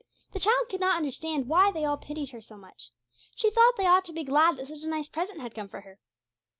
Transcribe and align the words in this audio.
The 0.31 0.39
child 0.39 0.65
could 0.67 0.79
not 0.79 0.97
understand 0.97 1.47
why 1.47 1.71
they 1.71 1.85
all 1.85 1.95
pitied 1.95 2.31
her 2.31 2.41
so 2.41 2.57
much. 2.57 2.89
She 3.35 3.51
thought 3.51 3.77
they 3.77 3.85
ought 3.85 4.03
to 4.05 4.11
be 4.13 4.23
glad 4.23 4.57
that 4.57 4.67
such 4.67 4.81
a 4.81 4.87
nice 4.87 5.09
present 5.09 5.41
had 5.41 5.53
come 5.53 5.69
for 5.69 5.81
her. 5.81 5.99